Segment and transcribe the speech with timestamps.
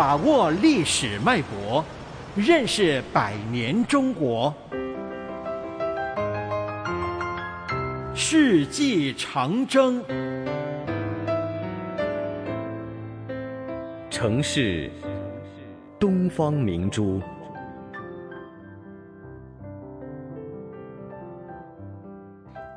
[0.00, 1.84] 把握历史脉搏，
[2.34, 4.50] 认识百年中国。
[8.14, 10.02] 世纪长征，
[14.08, 14.90] 城市
[15.98, 17.20] 东方明珠。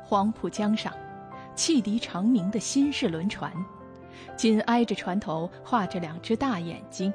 [0.02, 0.92] 黄浦江上，
[1.54, 3.50] 汽笛长鸣的新式轮船，
[4.36, 7.12] 紧挨着船头画着两只大眼睛，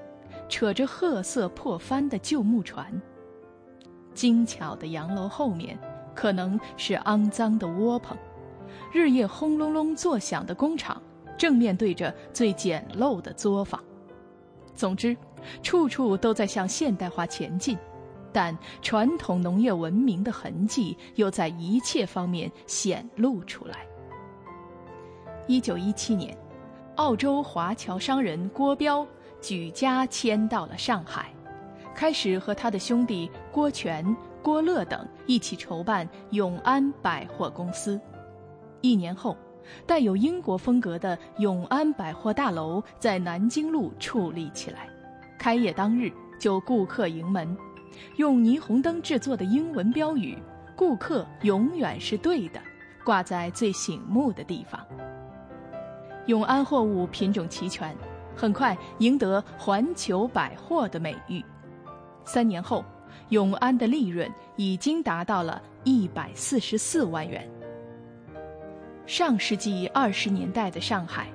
[0.47, 3.01] 扯着褐色破帆的旧木船。
[4.13, 5.77] 精巧的洋楼后面，
[6.15, 8.17] 可能是肮脏的窝棚；
[8.91, 11.01] 日夜轰隆隆作响的工厂，
[11.37, 13.81] 正面对着最简陋的作坊。
[14.73, 15.15] 总之，
[15.61, 17.77] 处处都在向现代化前进。
[18.31, 23.87] 但传统农业文明的痕迹又在一切方面显露出来。
[25.47, 26.37] 一九一七年，
[26.99, 29.07] 澳洲华侨商人郭彪
[29.39, 31.33] 举家迁到了上海，
[31.95, 34.05] 开始和他的兄弟郭全、
[34.43, 37.97] 郭乐等一起筹办永安百货公司。
[38.81, 39.37] 一年后，
[39.87, 44.89] 带有英国风格的永安百货大楼在南京路矗立起来，
[45.37, 47.57] 开业当日就顾客盈门。
[48.17, 50.37] 用霓虹灯制作的英文标语
[50.75, 52.59] “顾客永远是对的”
[53.05, 54.85] 挂在最醒目的地方。
[56.29, 57.91] 永安货物品种齐全，
[58.35, 61.43] 很快赢得“环球百货”的美誉。
[62.23, 62.85] 三年后，
[63.29, 67.49] 永安的利润已经达到了一百四十四万元。
[69.07, 71.29] 上世纪二十年代的上海，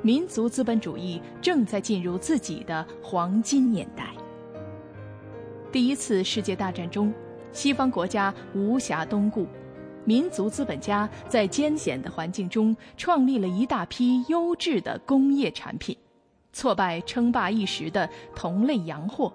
[0.00, 4.14] 民族资本主义正在进入自己的黄金年代。
[5.70, 7.12] 第一次世界大战中，
[7.52, 9.46] 西方国家无暇东顾，
[10.08, 15.94] 民族资本家在艰险的环境中创立了一大批优质的工业产品，
[16.50, 19.30] 挫败称霸一时的同类洋货，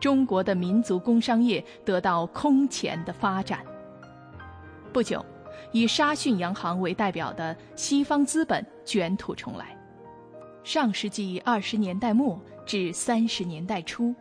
[0.00, 3.62] 中国的民族工商业得到空前的发展。
[4.90, 5.22] 不久，
[5.70, 9.76] 以沙逊洋行为代表的西方资本卷土重来。
[10.64, 14.14] 上世纪二十年代末至三十年代初。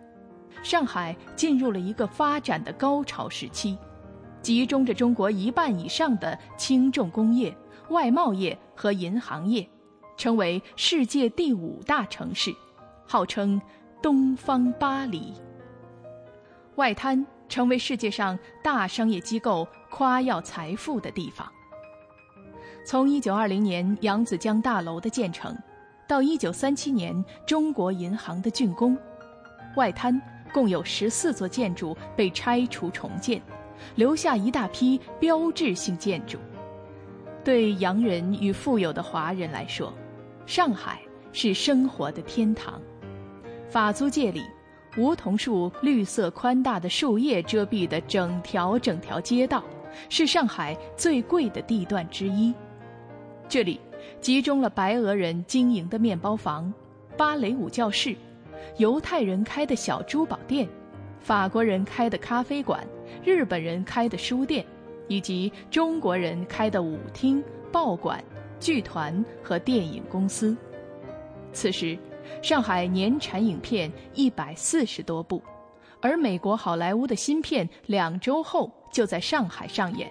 [0.61, 3.77] 上海进入了一个发展的高潮时期，
[4.45, 7.51] 集中着中国一半以上的轻重工业、
[7.89, 9.67] 外贸业和银行业，
[10.17, 12.53] 成为世界第五大城市，
[13.07, 13.59] 号称
[14.03, 15.33] “东方巴黎”。
[16.77, 21.51] 外滩成为世界上大商业机构夸耀财富的地方。
[22.85, 25.57] 从1920年扬子江大楼的建成，
[26.07, 28.95] 到1937年中国银行的竣工，
[29.75, 30.21] 外滩。
[30.53, 33.41] 共有十四座建筑被拆除重建，
[33.95, 36.37] 留下一大批标志性建筑。
[37.43, 39.93] 对洋人与富有的华人来说，
[40.45, 40.99] 上海
[41.31, 42.81] 是生活的天堂。
[43.69, 44.43] 法租界里，
[44.97, 49.63] 梧桐树绿色宽大的树叶遮蔽的整条整条街道，
[50.09, 52.53] 是上海最贵的地段之一。
[53.47, 53.79] 这里
[54.21, 56.73] 集中了白俄人经营的面包房、
[57.15, 58.15] 芭蕾舞教室。
[58.77, 60.67] 犹太人开的小珠宝店，
[61.19, 62.85] 法国人开的咖啡馆，
[63.25, 64.63] 日本人开的书店，
[65.07, 68.23] 以及中国人开的舞厅、报馆、
[68.59, 70.55] 剧团和电影公司。
[71.51, 71.97] 此时，
[72.43, 75.41] 上海年产影片一百四十多部，
[75.99, 80.07] 而美国好莱坞的新片两周后就在上海上演。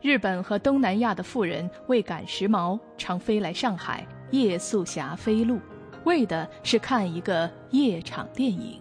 [0.00, 5.58] 日本和东南亚的富人为赶时髦，常飞来上海夜宿霞飞路。
[6.04, 8.80] 为的是看一个夜场电影。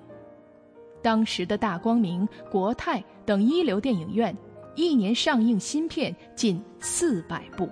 [1.01, 4.35] 当时的大光明、国泰等一流电影院，
[4.75, 7.69] 一年上映新片近四百部。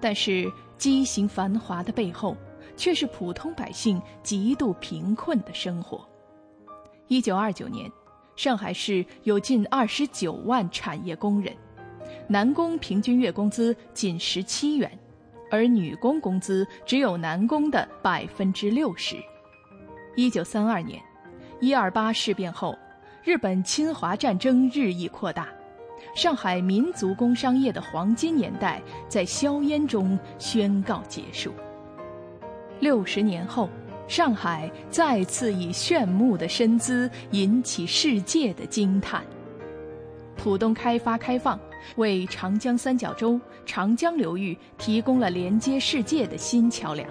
[0.00, 2.36] 但是畸形繁华的背后，
[2.76, 6.06] 却是普通百姓极度贫困的生活。
[7.08, 7.90] 一九二九年，
[8.36, 11.54] 上海市有近二十九万产业工人，
[12.26, 14.90] 男工平均月工资仅十七元。
[15.52, 19.16] 而女工工资只有男工的百分之六十。
[20.14, 21.02] 一九三二年，
[21.60, 22.76] 一二八事变后，
[23.22, 25.46] 日本侵华战争日益扩大，
[26.16, 31.52] 上海民族工商业的黄金年代在硝烟中宣告结束。
[32.80, 33.68] 六十年后，
[34.08, 39.22] 上海再次以炫目的身姿引起世界的惊叹。
[40.36, 41.60] 浦东开发开放。
[41.96, 47.08] 为长江三角洲、长江流域提供了连接世界的新桥梁，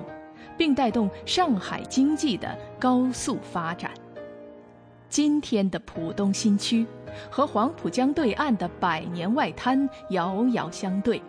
[0.55, 3.91] 并带动上海经济的高速发展。
[5.09, 6.85] 今天的浦东新区
[7.31, 11.19] 和黄浦江对岸的百年外滩遥遥相对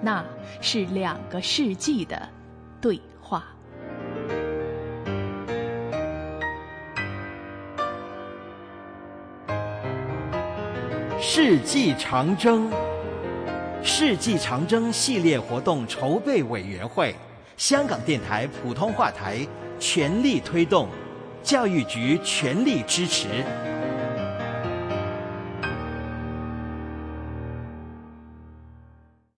[0.00, 0.24] 那
[0.60, 2.28] 是两个世纪的
[2.80, 3.44] 对话。
[11.20, 12.70] 世纪长征
[13.82, 17.14] 世纪长征系列活动筹备委员会
[17.56, 19.46] 香港电台普通话台
[19.78, 20.88] 全力推动
[21.42, 23.28] 教育局全力支持。